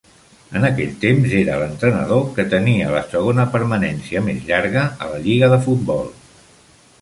[0.59, 5.53] En aquell temps era l'entrenador que tenia la segona permanència més llarga a la Lliga
[5.55, 6.11] de Futbol.